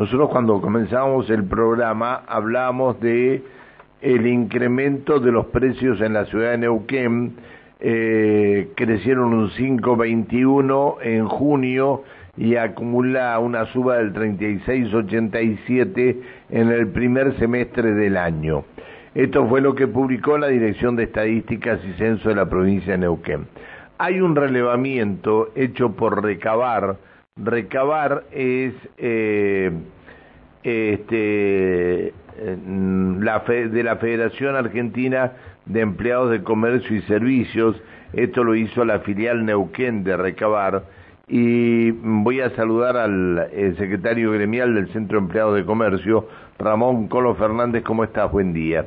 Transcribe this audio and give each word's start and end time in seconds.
Nosotros 0.00 0.30
cuando 0.30 0.60
comenzamos 0.62 1.28
el 1.28 1.44
programa 1.44 2.22
hablamos 2.26 2.98
de 3.00 3.42
el 4.00 4.26
incremento 4.26 5.20
de 5.20 5.30
los 5.30 5.44
precios 5.48 6.00
en 6.00 6.14
la 6.14 6.24
ciudad 6.24 6.52
de 6.52 6.56
Neuquén, 6.56 7.34
eh, 7.80 8.70
crecieron 8.76 9.34
un 9.34 9.50
5,21 9.50 11.02
en 11.02 11.28
junio 11.28 12.04
y 12.38 12.56
acumula 12.56 13.38
una 13.40 13.66
suba 13.66 13.98
del 13.98 14.14
36,87 14.14 16.16
en 16.48 16.70
el 16.70 16.88
primer 16.88 17.38
semestre 17.38 17.92
del 17.92 18.16
año. 18.16 18.64
Esto 19.14 19.46
fue 19.48 19.60
lo 19.60 19.74
que 19.74 19.86
publicó 19.86 20.38
la 20.38 20.46
Dirección 20.46 20.96
de 20.96 21.02
Estadísticas 21.02 21.78
y 21.84 21.92
Censo 21.98 22.30
de 22.30 22.36
la 22.36 22.48
provincia 22.48 22.92
de 22.92 22.98
Neuquén. 23.00 23.48
Hay 23.98 24.22
un 24.22 24.34
relevamiento 24.34 25.50
hecho 25.54 25.92
por 25.92 26.24
Recabar. 26.24 26.96
Recabar 27.36 28.24
es 28.32 28.74
eh, 28.98 29.70
este, 30.62 32.12
la 32.36 33.38
de 33.46 33.82
la 33.82 33.96
Federación 33.96 34.56
Argentina 34.56 35.32
de 35.64 35.80
Empleados 35.80 36.30
de 36.30 36.42
Comercio 36.42 36.96
y 36.96 37.02
Servicios. 37.02 37.80
Esto 38.12 38.44
lo 38.44 38.54
hizo 38.54 38.84
la 38.84 39.00
filial 39.00 39.46
Neuquén 39.46 40.04
de 40.04 40.16
Recabar. 40.16 40.84
Y 41.28 41.92
voy 41.92 42.40
a 42.40 42.50
saludar 42.56 42.96
al 42.96 43.48
secretario 43.78 44.32
gremial 44.32 44.74
del 44.74 44.92
Centro 44.92 45.18
de 45.18 45.26
Empleados 45.26 45.54
de 45.54 45.64
Comercio, 45.64 46.28
Ramón 46.58 47.06
Colo 47.06 47.36
Fernández. 47.36 47.84
¿Cómo 47.84 48.02
estás? 48.02 48.30
Buen 48.32 48.52
día. 48.52 48.84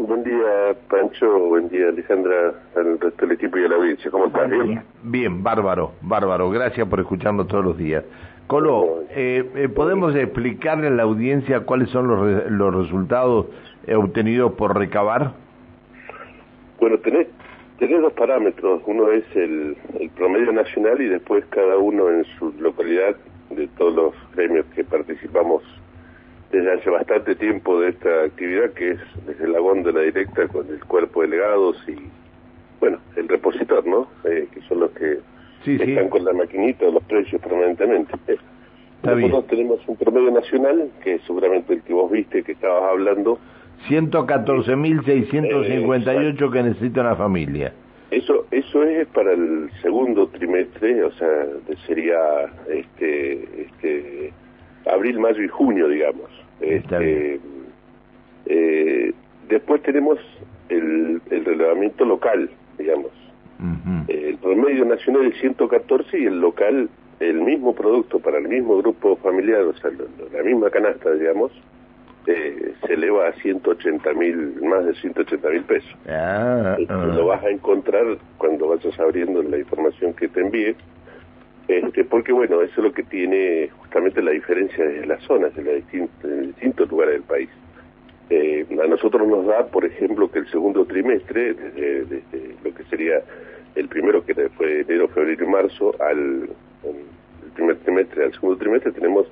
Buen 0.00 0.24
día, 0.24 0.74
Pancho. 0.88 1.38
Buen 1.48 1.68
día, 1.68 1.88
Alejandra, 1.88 2.54
al 2.74 2.98
resto 2.98 3.26
del 3.26 3.32
equipo 3.32 3.58
y 3.58 3.64
a 3.66 3.68
la 3.68 3.76
audiencia. 3.76 4.10
¿Cómo 4.10 4.26
estás? 4.26 4.48
Bien, 4.48 4.82
bien, 5.02 5.42
bárbaro, 5.42 5.92
bárbaro. 6.00 6.48
Gracias 6.48 6.88
por 6.88 7.00
escucharnos 7.00 7.48
todos 7.48 7.62
los 7.62 7.76
días. 7.76 8.02
Colo, 8.46 9.02
eh, 9.10 9.44
eh, 9.54 9.68
¿podemos 9.68 10.16
explicarle 10.16 10.86
a 10.86 10.90
la 10.90 11.02
audiencia 11.02 11.60
cuáles 11.66 11.90
son 11.90 12.08
los, 12.08 12.50
los 12.50 12.74
resultados 12.74 13.46
obtenidos 13.94 14.52
por 14.52 14.74
recabar? 14.76 15.32
Bueno, 16.80 16.96
tenés, 17.00 17.28
tenés 17.78 18.00
dos 18.00 18.14
parámetros. 18.14 18.80
Uno 18.86 19.10
es 19.10 19.24
el, 19.34 19.76
el 19.98 20.08
promedio 20.10 20.50
nacional 20.50 20.98
y 20.98 21.08
después 21.08 21.44
cada 21.50 21.76
uno 21.76 22.08
en 22.08 22.24
su 22.38 22.54
localidad 22.58 23.16
de 23.50 23.68
todos 23.76 23.94
los 23.94 24.14
gremios 24.34 24.64
que 24.74 24.82
participamos 24.82 25.62
desde 26.50 26.72
hace 26.72 26.90
bastante 26.90 27.36
tiempo 27.36 27.80
de 27.80 27.90
esta 27.90 28.24
actividad, 28.24 28.72
que 28.72 28.90
es 28.92 29.00
desde 29.26 29.46
la 29.48 29.60
góndola 29.60 30.00
directa 30.00 30.48
con 30.48 30.66
el 30.68 30.84
cuerpo 30.84 31.22
de 31.22 31.28
legados 31.28 31.76
y, 31.88 31.94
bueno, 32.80 32.98
el 33.16 33.28
repositor, 33.28 33.86
¿no? 33.86 34.08
Eh, 34.24 34.48
que 34.52 34.60
son 34.62 34.80
los 34.80 34.90
que 34.90 35.20
están 35.66 36.08
con 36.08 36.24
la 36.24 36.32
maquinita 36.32 36.86
los 36.86 37.04
precios 37.04 37.40
permanentemente. 37.40 38.12
Nosotros 39.02 39.46
tenemos 39.46 39.80
un 39.86 39.96
promedio 39.96 40.30
nacional, 40.30 40.90
que 41.02 41.14
es 41.14 41.22
seguramente 41.22 41.72
el 41.74 41.82
que 41.82 41.94
vos 41.94 42.10
viste, 42.10 42.42
que 42.42 42.52
estabas 42.52 42.90
hablando. 42.90 43.38
114.658 43.88 46.52
que 46.52 46.62
necesita 46.62 47.00
una 47.00 47.16
familia. 47.16 47.72
Eso 48.10 48.44
eso 48.50 48.82
es 48.82 49.06
para 49.08 49.32
el 49.32 49.70
segundo 49.82 50.28
trimestre, 50.28 51.02
o 51.04 51.12
sea, 51.12 51.46
sería 51.86 52.18
este 52.68 53.62
este 53.62 54.32
abril, 54.86 55.18
mayo 55.18 55.42
y 55.42 55.48
junio, 55.48 55.88
digamos. 55.88 56.30
Este, 56.60 57.40
eh, 58.46 59.12
después 59.48 59.82
tenemos 59.82 60.18
el, 60.68 61.20
el 61.30 61.44
relevamiento 61.44 62.04
local, 62.04 62.50
digamos. 62.78 63.10
el 64.08 64.36
promedio 64.38 64.84
nacional 64.84 65.26
es 65.26 65.40
114 65.40 66.18
y 66.18 66.26
el 66.26 66.40
local, 66.40 66.88
el 67.20 67.40
mismo 67.42 67.74
producto 67.74 68.18
para 68.18 68.38
el 68.38 68.48
mismo 68.48 68.78
grupo 68.78 69.16
familiar, 69.16 69.62
o 69.62 69.74
sea, 69.74 69.90
la 70.32 70.42
misma 70.42 70.70
canasta, 70.70 71.10
digamos, 71.12 71.52
eh, 72.26 72.74
se 72.86 72.94
eleva 72.94 73.28
a 73.28 73.32
180 73.32 74.12
mil, 74.14 74.60
más 74.62 74.84
de 74.84 74.94
180 74.94 75.48
mil 75.48 75.62
pesos. 75.64 75.90
Ah, 76.08 76.76
ah. 76.88 76.94
Lo 77.14 77.26
vas 77.26 77.42
a 77.42 77.50
encontrar 77.50 78.04
cuando 78.36 78.68
vayas 78.68 78.98
abriendo 79.00 79.42
la 79.42 79.58
información 79.58 80.12
que 80.14 80.28
te 80.28 80.40
envíe 80.40 80.76
este, 81.70 82.04
porque 82.04 82.32
bueno, 82.32 82.62
eso 82.62 82.72
es 82.78 82.84
lo 82.84 82.92
que 82.92 83.04
tiene 83.04 83.70
justamente 83.78 84.20
la 84.20 84.32
diferencia 84.32 84.84
de 84.84 85.06
las 85.06 85.22
zonas, 85.22 85.54
de, 85.54 85.84
en 85.92 86.46
distintos 86.48 86.90
lugares 86.90 87.14
del 87.14 87.22
país. 87.22 87.48
Eh, 88.28 88.66
a 88.82 88.88
nosotros 88.88 89.26
nos 89.28 89.46
da, 89.46 89.66
por 89.68 89.84
ejemplo, 89.84 90.28
que 90.28 90.40
el 90.40 90.50
segundo 90.50 90.84
trimestre, 90.84 91.54
desde, 91.54 92.22
lo 92.64 92.74
que 92.74 92.82
sería 92.90 93.22
el 93.76 93.86
primero, 93.86 94.24
que 94.24 94.34
fue 94.50 94.80
enero, 94.80 95.06
febrero 95.08 95.44
y 95.44 95.48
marzo, 95.48 95.94
al 96.00 96.48
primer 97.54 97.76
trimestre, 97.78 98.24
al 98.24 98.32
segundo 98.32 98.56
trimestre, 98.56 98.90
tenemos 98.90 99.28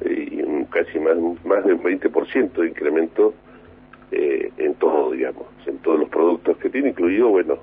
eh, 0.00 0.66
casi 0.70 0.98
más, 0.98 1.16
más 1.44 1.64
de 1.64 1.74
un 1.74 1.82
20% 1.82 2.52
de 2.54 2.68
incremento 2.68 3.34
eh, 4.10 4.50
en 4.56 4.74
todo, 4.74 5.12
digamos, 5.12 5.46
en 5.66 5.78
todos 5.78 6.00
los 6.00 6.08
productos 6.08 6.56
que 6.58 6.70
tiene, 6.70 6.88
incluido, 6.88 7.28
bueno, 7.28 7.58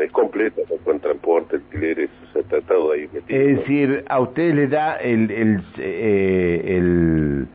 eh, 0.00 0.06
es 0.06 0.12
completa, 0.12 0.62
con 0.84 1.00
transporte, 1.00 1.56
alquileres, 1.56 2.08
o 2.28 2.32
sea, 2.32 2.42
está 2.42 2.60
todo 2.62 2.92
ahí 2.92 3.08
metido. 3.12 3.40
Es 3.40 3.58
decir, 3.58 4.04
a 4.08 4.20
usted 4.20 4.54
le 4.54 4.68
da 4.68 4.96
el, 4.96 5.30
el, 5.30 5.62
eh, 5.78 6.62
el 6.66 7.46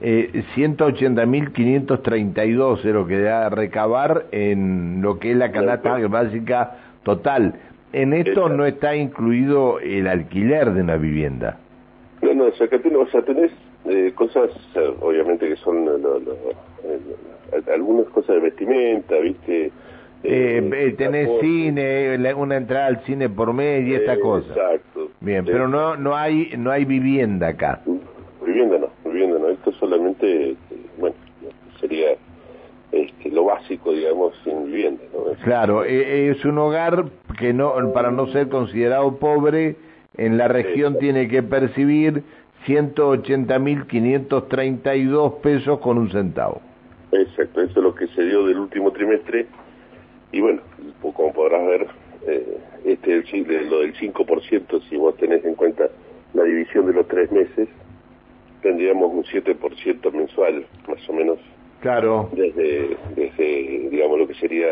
eh, 0.00 0.42
180.532 0.56 2.78
es 2.78 2.84
lo 2.86 3.06
que 3.06 3.20
da 3.20 3.46
a 3.46 3.50
recabar 3.50 4.26
en 4.32 5.02
lo 5.02 5.18
que 5.18 5.32
es 5.32 5.36
la 5.36 5.52
canasta 5.52 5.98
básica 6.08 6.78
total. 7.04 7.54
En 7.92 8.14
esto 8.14 8.48
no 8.48 8.66
está 8.66 8.96
incluido 8.96 9.78
el 9.80 10.08
alquiler 10.08 10.72
de 10.72 10.80
una 10.80 10.96
vivienda. 10.96 11.58
No, 12.22 12.32
no, 12.34 12.46
o 12.46 12.52
sea, 12.52 12.68
que 12.68 12.76
o 12.76 13.06
sea, 13.08 13.22
tenés 13.22 13.52
eh, 13.84 14.12
cosas, 14.14 14.50
obviamente 15.00 15.48
que 15.48 15.56
son 15.56 15.88
algunas 17.72 18.06
cosas 18.06 18.36
de 18.36 18.40
vestimenta, 18.40 19.18
¿viste? 19.18 19.72
Eh, 20.24 20.70
eh 20.72 20.94
tenés 20.96 21.28
cine, 21.40 22.34
una 22.34 22.56
entrada 22.56 22.86
al 22.86 23.04
cine 23.04 23.28
por 23.28 23.52
mes 23.52 23.86
y 23.86 23.94
esta 23.94 24.18
cosa. 24.20 24.48
Exacto. 24.48 25.10
Bien, 25.20 25.44
pero 25.44 25.68
no 25.68 25.96
no 25.96 26.16
hay 26.16 26.52
no 26.56 26.70
hay 26.70 26.84
vivienda 26.84 27.48
acá. 27.48 27.82
Vivienda 28.44 28.78
no, 28.78 29.10
vivienda 29.10 29.38
no. 29.38 29.48
Esto 29.48 29.72
solamente, 29.72 30.56
bueno, 30.98 31.16
sería 31.80 32.16
este, 32.92 33.30
lo 33.30 33.44
básico, 33.44 33.92
digamos, 33.92 34.34
sin 34.44 34.66
vivienda. 34.66 35.02
¿no? 35.12 35.32
Claro, 35.44 35.84
e, 35.84 36.30
es 36.30 36.44
un 36.44 36.58
hogar 36.58 37.06
que 37.38 37.52
no 37.52 37.74
para 37.92 38.10
no 38.10 38.26
ser 38.28 38.48
considerado 38.48 39.16
pobre 39.16 39.76
en 40.16 40.38
la 40.38 40.48
región 40.48 40.98
tiene 40.98 41.28
que 41.28 41.42
percibir 41.42 42.22
180.532 42.66 45.40
pesos 45.40 45.78
con 45.80 45.98
un 45.98 46.10
centavo. 46.10 46.62
Exacto, 47.12 47.60
eso 47.60 47.78
es 47.78 47.84
lo 47.84 47.94
que 47.94 48.06
se 48.08 48.24
dio 48.24 48.44
del 48.46 48.58
último 48.58 48.90
trimestre. 48.92 49.46
Y 50.32 50.40
bueno, 50.40 50.60
como 51.14 51.32
podrás 51.32 51.66
ver, 51.66 51.86
eh, 52.26 52.58
este 52.84 53.18
es 53.18 53.70
lo 53.70 53.80
del 53.80 53.94
5%, 53.94 54.88
si 54.88 54.96
vos 54.96 55.16
tenés 55.16 55.44
en 55.44 55.54
cuenta 55.54 55.88
la 56.34 56.44
división 56.44 56.86
de 56.86 56.94
los 56.94 57.06
tres 57.06 57.30
meses, 57.30 57.68
tendríamos 58.62 59.12
un 59.12 59.24
7% 59.24 60.12
mensual, 60.12 60.66
más 60.88 61.08
o 61.08 61.12
menos. 61.12 61.38
Claro. 61.80 62.30
Desde, 62.32 62.96
desde, 63.16 63.88
digamos, 63.90 64.18
lo 64.20 64.28
que 64.28 64.34
sería 64.34 64.68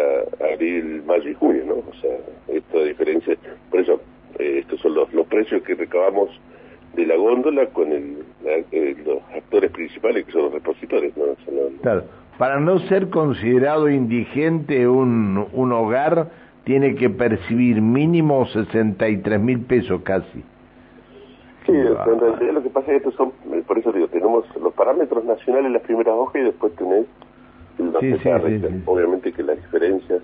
abril, 0.52 1.02
mayo 1.04 1.28
y 1.28 1.34
junio, 1.34 1.64
¿no? 1.66 1.74
O 1.74 1.94
sea, 2.00 2.16
esto 2.48 2.78
de 2.78 2.86
diferencia. 2.86 3.36
Por 3.68 3.80
eso, 3.80 4.00
eh, 4.38 4.58
estos 4.60 4.80
son 4.80 4.94
los, 4.94 5.12
los 5.12 5.26
precios 5.26 5.62
que 5.64 5.74
recabamos 5.74 6.30
de 6.94 7.06
la 7.06 7.16
góndola 7.16 7.66
con 7.66 7.92
el, 7.92 8.24
eh, 8.44 8.96
los 9.04 9.22
actores 9.34 9.70
principales 9.72 10.24
que 10.24 10.32
son 10.32 10.42
los 10.42 10.52
repositores. 10.52 11.16
¿no? 11.16 11.24
Claro. 11.82 12.04
Para 12.40 12.58
no 12.58 12.78
ser 12.88 13.10
considerado 13.10 13.90
indigente 13.90 14.88
un, 14.88 15.46
un 15.52 15.72
hogar, 15.72 16.28
tiene 16.64 16.94
que 16.94 17.10
percibir 17.10 17.82
mínimo 17.82 18.46
63 18.46 19.38
mil 19.38 19.60
pesos 19.60 20.00
casi. 20.04 20.42
Sí, 21.66 21.72
en 21.72 22.18
realidad 22.18 22.54
lo 22.54 22.62
que 22.62 22.70
pasa 22.70 22.92
es 22.92 23.02
que 23.02 23.08
estos 23.08 23.14
son, 23.16 23.32
eh, 23.52 23.62
por 23.66 23.76
eso 23.76 23.92
digo, 23.92 24.08
tenemos 24.08 24.46
los 24.56 24.72
parámetros 24.72 25.22
nacionales 25.26 25.70
las 25.70 25.82
primeras 25.82 26.14
hojas 26.14 26.36
y 26.40 26.44
después 26.46 26.74
tenés 26.76 27.04
los 27.76 28.00
sí, 28.00 28.16
sí, 28.22 28.30
Obviamente 28.86 29.32
que 29.34 29.42
las 29.42 29.56
diferencias 29.58 30.22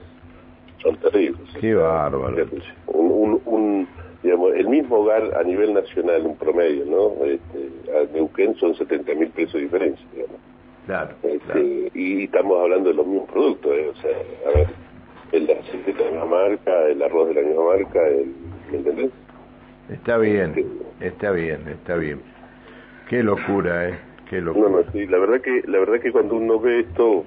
son 0.79 0.97
terribles. 0.97 1.43
Qué 1.61 1.75
bárbaro. 1.75 2.47
Un, 2.87 3.43
un, 3.45 3.89
digamos, 4.23 4.55
el 4.55 4.69
mismo 4.69 5.01
hogar 5.01 5.37
a 5.39 5.43
nivel 5.43 5.75
nacional, 5.75 6.25
un 6.25 6.37
promedio, 6.37 6.87
¿no? 6.87 7.27
Este, 7.27 7.93
a 7.93 8.11
Neuquén 8.15 8.55
son 8.55 8.75
70 8.75 9.15
mil 9.17 9.29
pesos 9.29 9.53
de 9.53 9.61
diferencia, 9.61 10.07
digamos. 10.15 10.56
Claro, 10.87 11.17
este, 11.25 11.91
Y 11.95 12.25
estamos 12.25 12.61
hablando 12.61 12.91
de 12.91 12.95
los 12.95 13.07
mismos 13.07 13.29
productos, 13.31 13.73
¿eh? 13.73 13.89
o 13.91 13.95
sea, 13.97 14.17
a 14.47 14.57
ver, 14.57 14.69
el 15.33 15.51
aceite 15.51 15.93
de 15.93 16.05
la 16.05 16.11
misma 16.13 16.27
marca, 16.27 16.83
el 16.89 17.03
arroz 17.03 17.29
de 17.29 17.35
la 17.35 17.43
misma 17.43 17.65
marca, 17.65 18.07
el, 18.07 18.33
¿me 18.71 18.79
entendés? 18.79 19.11
Está 19.91 20.19
bien, 20.19 20.51
este, 20.57 21.07
está 21.07 21.31
bien, 21.33 21.69
está 21.69 21.97
bien. 21.97 22.21
Qué 23.09 23.23
locura, 23.23 23.89
¿eh? 23.89 23.99
Qué 24.31 24.41
locura. 24.41 24.69
No, 24.69 24.77
no, 24.79 24.93
sí, 24.93 25.07
la 25.07 25.19
verdad 25.19 25.41
que, 25.41 25.63
la 25.67 25.79
verdad 25.79 26.01
que 26.01 26.13
cuando 26.13 26.37
uno 26.37 26.59
ve 26.61 26.81
esto 26.81 27.25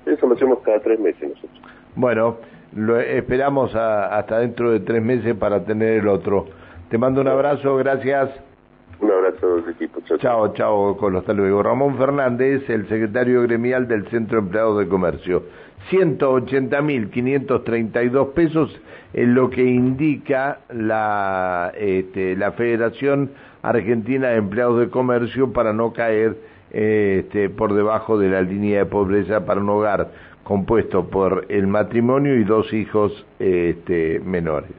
Eso 0.07 0.27
lo 0.27 0.35
hacemos 0.35 0.61
cada 0.61 0.81
tres 0.81 0.99
meses 0.99 1.29
nosotros. 1.29 1.61
Bueno, 1.95 2.39
lo 2.75 2.99
esperamos 2.99 3.75
hasta 3.75 4.39
dentro 4.39 4.71
de 4.71 4.81
tres 4.81 5.03
meses 5.03 5.35
para 5.37 5.65
tener 5.65 6.01
el 6.01 6.09
otro. 6.09 6.47
Te 6.89 6.97
mando 6.97 7.21
un 7.21 7.29
abrazo, 7.29 7.77
gracias. 7.77 8.31
Un 9.01 9.13
abrazo 9.13 9.59
los 9.59 9.69
equipo. 9.69 10.01
Chao, 10.19 10.53
chao, 10.55 10.97
con 10.97 11.15
hasta 11.17 11.33
luego. 11.33 11.63
Ramón 11.63 11.97
Fernández, 11.97 12.69
el 12.69 12.89
secretario 12.89 13.43
gremial 13.43 13.87
del 13.87 14.09
Centro 14.09 14.41
de 14.41 14.47
Empleados 14.47 14.77
de 14.79 14.89
Comercio. 14.89 15.45
180.532 15.91 18.33
pesos 18.33 18.77
es 19.13 19.29
lo 19.29 19.51
que 19.51 19.63
indica 19.63 20.61
la, 20.71 21.71
este, 21.77 22.35
la 22.37 22.53
Federación 22.53 23.31
Argentina 23.63 24.29
de 24.29 24.37
Empleados 24.37 24.79
de 24.81 24.89
Comercio 24.91 25.53
para 25.53 25.73
no 25.73 25.93
caer 25.93 26.37
este, 26.71 27.51
por 27.51 27.75
debajo 27.75 28.19
de 28.19 28.29
la 28.29 28.43
línea 28.43 28.81
de 28.81 28.87
pobreza 28.87 29.47
para 29.47 29.61
un 29.61 29.71
hogar 29.71 30.11
compuesto 30.45 31.09
por 31.09 31.47
el 31.49 31.67
matrimonio 31.67 32.37
y 32.37 32.45
dos 32.45 32.73
hijos 32.73 33.27
este, 33.39 34.21
menores. 34.21 34.71